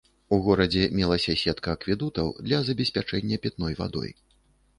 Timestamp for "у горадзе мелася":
0.35-1.35